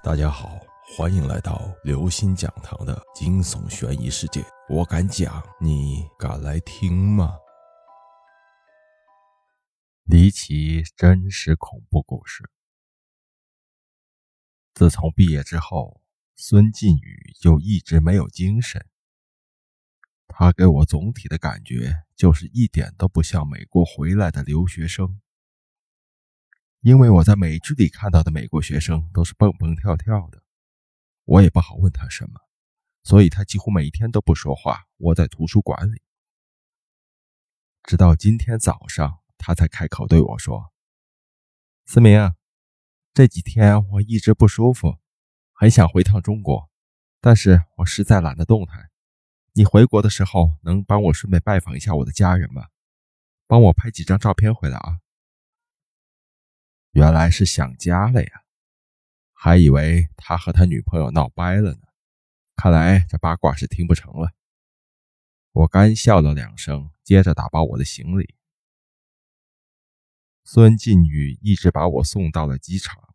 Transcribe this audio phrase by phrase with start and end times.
[0.00, 0.60] 大家好，
[0.96, 4.44] 欢迎来到刘星讲堂的惊悚悬疑世界。
[4.68, 7.36] 我敢讲，你敢来听吗？
[10.04, 12.48] 离奇真实恐怖故事。
[14.72, 16.00] 自从毕业之后，
[16.36, 18.86] 孙晋宇就一直没有精神。
[20.28, 25.20] 他给我总体的感觉就是一点都不像美国回来的留学生。
[26.80, 30.42] 因为我在美剧里看到的美国学生都是蹦蹦跳跳的，
[31.24, 32.40] 我也不好问他什么，
[33.02, 36.02] 所以他几乎每天都不说话，窝在图书馆里。
[37.82, 40.72] 直到今天早上，他才开口对我说
[41.84, 42.32] ：“思明，
[43.12, 44.98] 这几天我一直不舒服，
[45.52, 46.70] 很想回趟中国，
[47.20, 48.90] 但是我实在懒得动弹。
[49.54, 52.68] 你回国的时候能帮我顺便拜访一下我的家人吗？
[53.48, 55.00] 帮我拍几张照片回来啊。”
[56.92, 58.42] 原来是想家了呀，
[59.32, 61.80] 还以为他和他女朋友闹掰了呢。
[62.56, 64.32] 看来这八卦是听不成了。
[65.52, 68.34] 我干笑了两声，接着打包我的行李。
[70.44, 73.14] 孙晋宇一直把我送到了机场。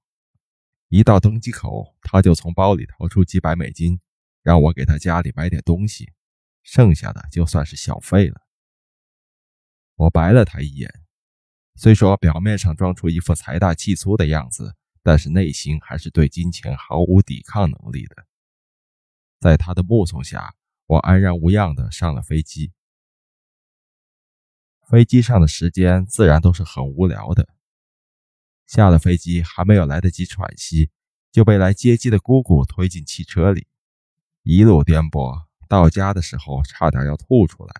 [0.87, 3.99] 一到登机口，他就从包里掏出几百美金，
[4.43, 6.13] 让我给他家里买点东西，
[6.61, 8.41] 剩下的就算是小费了。
[9.95, 11.02] 我白了他一眼。
[11.75, 18.27] 虽说表面上装出一副财大气粗的样子，但是内心还是对金钱毫无抵抗能力的。
[19.39, 22.71] 在他的目送下，我安然无恙地上了飞机。
[24.87, 27.49] 飞机上的时间自然都是很无聊的。
[28.67, 30.91] 下了飞机，还没有来得及喘息，
[31.31, 33.67] 就被来接机的姑姑推进汽车里，
[34.43, 37.73] 一路颠簸，到家的时候差点要吐出来。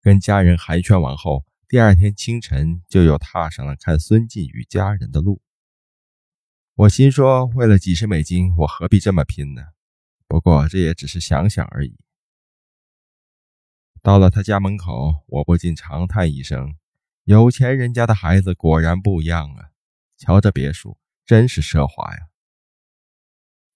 [0.00, 1.44] 跟家人寒暄完后。
[1.70, 5.40] 第二天清晨，就又踏上了看孙静与家人的路。
[6.74, 9.68] 我心说，为了几十美金，我何必这么拼呢？
[10.26, 11.96] 不过这也只是想想而已。
[14.02, 16.74] 到了他家门口，我不禁长叹一声
[17.22, 19.70] ：“有钱人家的孩子果然不一样啊！
[20.18, 22.30] 瞧这别墅，真是奢华呀。”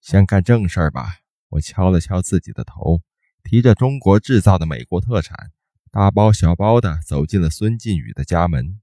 [0.02, 1.20] 先干正事儿吧。
[1.50, 3.02] 我敲了敲自己的头，
[3.44, 5.52] 提着中国制造的美国特产。
[5.94, 8.80] 大包小包的走进了孙靖宇的家门。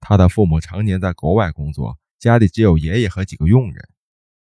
[0.00, 3.88] 他的父母常年在国外工作，家里只有爷爷和几个佣人。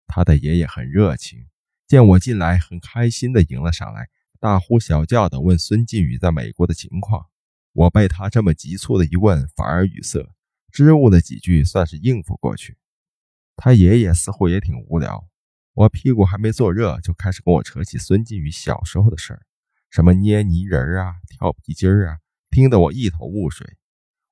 [0.07, 1.49] 他的爷爷很热情，
[1.87, 4.09] 见我进来，很开心的迎了上来，
[4.41, 7.27] 大呼小叫的问孙靖宇在美国的情况。
[7.75, 10.27] 我被他这么急促的一问，反而语塞，
[10.73, 12.79] 支吾了几句，算是应付过去。
[13.57, 15.29] 他爷爷似乎也挺无聊，
[15.75, 19.43] 我屁股还没坐热，就开始跟我扯起孙靖宇小时候的事儿。
[19.93, 22.17] 什么捏泥人啊，跳皮筋啊，
[22.51, 23.77] 听得我一头雾水。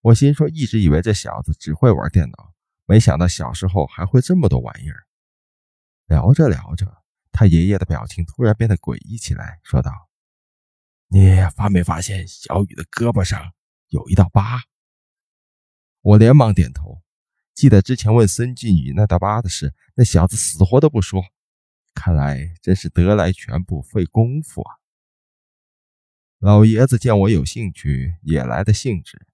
[0.01, 2.55] 我心说，一直以为这小子只会玩电脑，
[2.87, 5.05] 没想到小时候还会这么多玩意儿。
[6.07, 10.09] 聊着聊着，他爷爷的表情突然变得诡异起来，说道
[11.13, 13.53] ：“你发没发现小雨的胳膊上
[13.89, 14.63] 有一道疤？”
[16.01, 17.03] 我连忙点头，
[17.55, 21.23] 记得之前问孙俊宇那道疤的事，那小子死活都不说。
[21.93, 24.80] 看来真是得来全不费功夫啊。
[26.41, 29.27] 老爷子见我有兴趣，也来的兴致，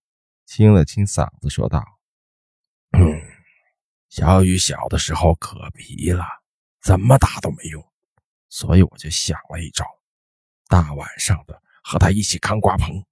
[0.45, 2.01] 清了清嗓子，说道
[2.99, 3.23] ：“嗯
[4.09, 6.25] 小雨小的时候可皮了，
[6.81, 7.93] 怎么打都没用，
[8.49, 9.85] 所以我就想了一招，
[10.67, 13.05] 大晚上的和他一起看瓜棚，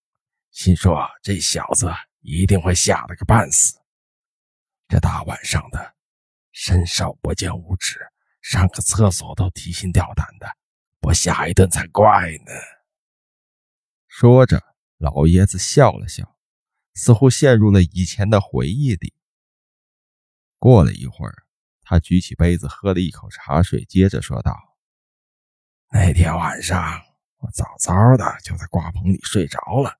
[0.50, 1.88] 心说这小子
[2.18, 3.78] 一定会吓得个半死。
[4.88, 5.94] 这大晚上的，
[6.50, 8.00] 伸手不见五指，
[8.42, 10.48] 上个厕所都提心吊胆的，
[10.98, 12.52] 不吓一顿才怪呢。”
[14.16, 14.62] 说着，
[14.98, 16.36] 老爷子笑了笑，
[16.94, 19.12] 似乎陷入了以前的回忆里。
[20.56, 21.34] 过了一会儿，
[21.82, 24.56] 他举起杯子喝了一口茶水，接着说道
[25.90, 27.02] ：“那天晚上，
[27.38, 29.98] 我早早的就在瓜棚里睡着了。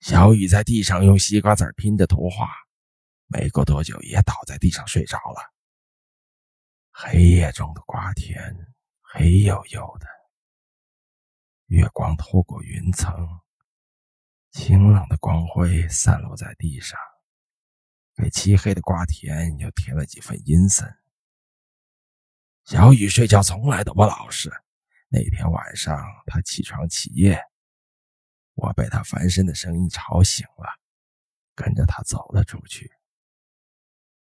[0.00, 2.50] 小雨在地上用西瓜籽拼着图画，
[3.28, 5.54] 没过多久也倒在地上睡着了。
[6.90, 10.06] 黑夜中的瓜田，黑黝黝的。”
[11.66, 13.40] 月光透过云层，
[14.50, 16.98] 清冷的光辉散落在地上，
[18.14, 20.86] 给漆黑的瓜田又添了几分阴森。
[22.64, 24.52] 小雨睡觉从来都不老实，
[25.08, 27.42] 那天晚上他起床起夜，
[28.54, 30.68] 我被他翻身的声音吵醒了，
[31.54, 32.92] 跟着他走了出去。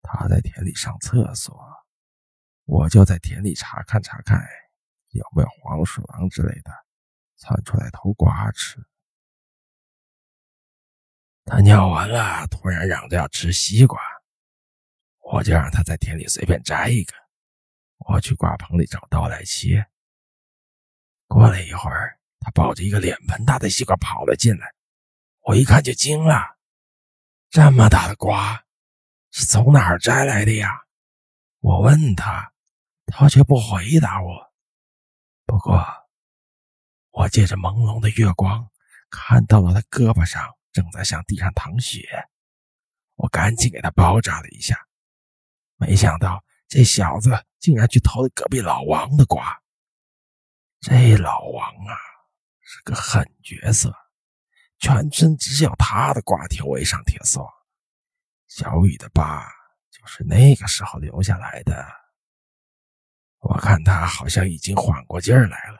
[0.01, 1.59] 他在田里上厕所，
[2.63, 4.41] 我就在田里查看查看
[5.09, 6.84] 有没有黄鼠狼之类的。
[7.37, 8.85] 窜出来偷瓜吃。
[11.45, 13.99] 他尿完了，突然嚷着要吃西瓜，
[15.19, 17.13] 我就让他在田里随便摘一个，
[17.97, 19.85] 我去瓜棚里找刀来切。
[21.27, 24.73] 过了一会儿，他抱着一个脸盆大的西瓜跑了进来，
[25.41, 26.57] 我一看就惊了，
[27.49, 28.65] 这么大的瓜
[29.31, 30.85] 是从哪儿摘来的呀？
[31.59, 32.53] 我问他，
[33.07, 34.53] 他却不回答我。
[35.45, 36.04] 不过，
[37.15, 38.69] 我借着朦胧的月光，
[39.09, 42.05] 看到了他胳膊上正在向地上淌血，
[43.15, 44.77] 我赶紧给他包扎了一下。
[45.77, 49.57] 没想到这小子竟然去偷了隔壁老王的瓜。
[50.81, 51.95] 这老王啊，
[52.59, 53.95] 是个狠角色，
[54.79, 57.49] 全村只有他的瓜田围上铁锁。
[58.47, 59.49] 小雨的疤
[59.89, 61.87] 就是那个时候留下来的。
[63.39, 65.74] 我看他好像已经缓过劲儿来了，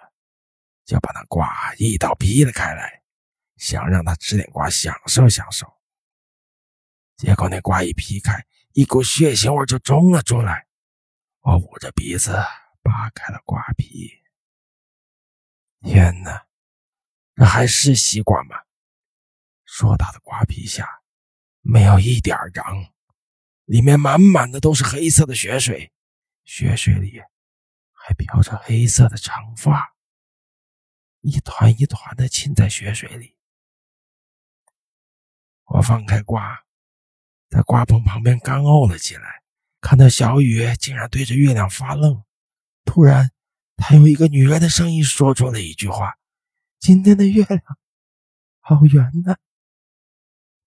[0.86, 3.02] 就把那瓜一刀劈了开来，
[3.58, 5.66] 想让他吃点瓜享受享受。
[7.18, 10.68] 结果那瓜一劈开，一股血腥味就冲了出来。
[11.42, 12.32] 我捂着鼻子
[12.84, 14.12] 扒开了瓜皮。
[15.82, 16.46] 天哪，
[17.36, 18.56] 这还是西瓜吗？
[19.64, 21.02] 硕大的瓜皮下
[21.62, 22.92] 没有一点瓤，
[23.66, 25.92] 里面满满的都是黑色的血水，
[26.44, 27.22] 血水里
[27.92, 29.95] 还飘着黑色的长发，
[31.26, 33.36] 一团一团的浸在血水里。
[35.64, 36.66] 我放开瓜，
[37.50, 39.42] 在瓜棚旁边干呕了起来，
[39.82, 42.24] 看到小雨竟然对着月亮发愣，
[42.84, 43.32] 突然。
[43.78, 46.18] 他用一个女人的声音说出了一句话
[46.80, 47.62] ：“今天的月亮
[48.60, 49.36] 好圆呐。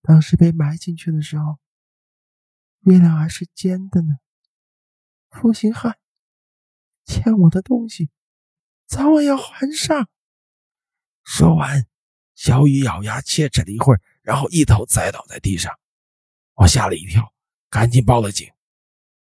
[0.02, 1.58] 当时被埋进去的时候，
[2.81, 4.19] 月亮还是尖的呢。
[5.31, 5.99] 负心汉，
[7.06, 8.10] 欠我的东西，
[8.87, 10.10] 早晚要还上。”
[11.29, 11.87] 说完，
[12.37, 15.79] 小雨咬牙切齿了一会儿，然后一头栽倒在地上。
[16.55, 17.35] 我吓了一跳，
[17.69, 18.51] 赶紧报了警。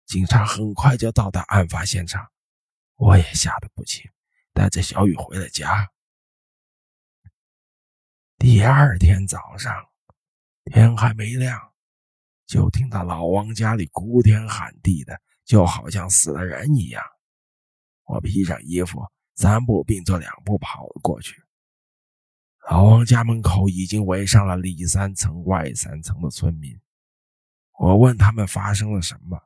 [0.06, 2.32] 警察很快就到达案发现场。
[2.96, 4.10] 我也吓得不轻，
[4.54, 5.92] 带着小雨回了家。
[8.38, 9.90] 第二天早上，
[10.64, 11.74] 天还没亮，
[12.48, 17.04] 就听到老王家里哭天喊地的，就好像死了人一样。
[18.06, 19.06] 我披上衣服，
[19.36, 21.44] 三步并作两步跑了过去。
[22.70, 26.80] 老王家门口已经围上了里三层外三层的村民。
[27.80, 29.42] 我问他们发生了什么。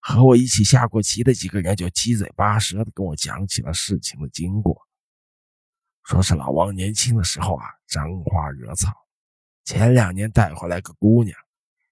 [0.00, 4.86] 和我一起下过棋的几个人就七嘴八舌的跟我讲起了事情的经过，
[6.04, 8.92] 说是老王年轻的时候啊，沾花惹草，
[9.64, 11.34] 前两年带回来个姑娘，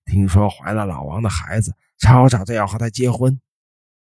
[0.05, 3.41] 听说怀了老王的孩子，吵吵着要和他结婚，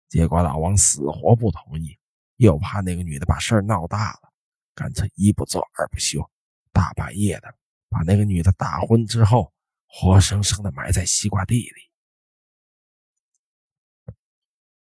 [0.09, 1.99] 结果老王死活不同意，
[2.37, 4.33] 又怕那个女的把事儿闹大了，
[4.73, 6.27] 干脆一不做二不休，
[6.73, 7.55] 大半夜的
[7.87, 9.53] 把那个女的打昏之后，
[9.85, 11.89] 活生生的埋在西瓜地里。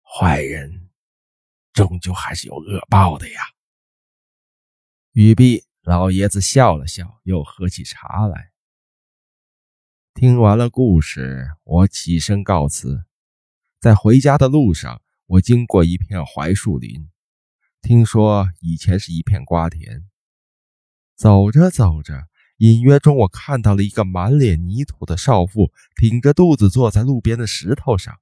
[0.02, 0.90] 坏人
[1.72, 3.42] 终究还是有恶报的呀。
[5.12, 8.52] 雨毕老爷子笑了笑，又喝起茶来。
[10.14, 13.04] 听完了故事，我起身告辞。
[13.80, 17.10] 在回家的路上，我经过一片槐树林，
[17.82, 20.08] 听说以前是一片瓜田。
[21.16, 22.26] 走着走着，
[22.58, 28.18] 隐约中我看到了一个满脸泥土的少妇，挺着肚子坐在路边的石头上。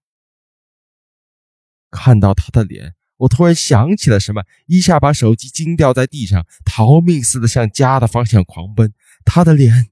[1.91, 8.95] 看到他的脸，我突然想起了什么，一下把手机惊掉在地上，逃命似的向家的方向狂奔。
[9.25, 9.91] 他的脸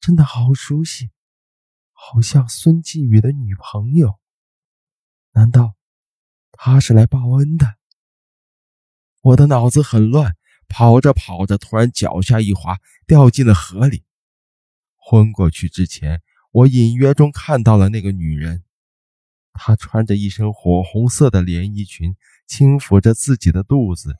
[0.00, 1.10] 真的好熟悉，
[1.92, 4.18] 好像孙靖宇的女朋友。
[5.32, 5.74] 难道
[6.50, 7.74] 他是来报恩的？
[9.20, 10.34] 我的脑子很乱，
[10.68, 14.04] 跑着跑着，突然脚下一滑，掉进了河里。
[14.96, 16.20] 昏过去之前，
[16.52, 18.64] 我隐约中看到了那个女人。
[19.54, 22.14] 她穿着一身火红色的连衣裙，
[22.46, 24.14] 轻抚着自己的肚子，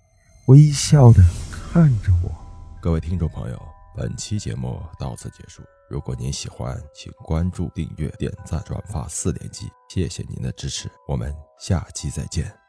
[0.47, 2.31] 微笑的看着我。
[2.81, 3.63] 各位听众朋友，
[3.97, 5.63] 本期节目到此结束。
[5.91, 10.91] 如果您喜欢，请关注、订阅、点赞、转发四连击，谢谢您的支持。
[11.07, 12.68] 我们下期再见。